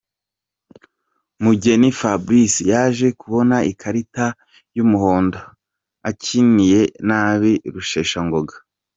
[1.43, 4.25] Mugheni Fabrice yaje kubona ikarita
[4.75, 5.39] y’umuhondo,
[6.09, 8.53] akiniye nabi Rusheshangoga.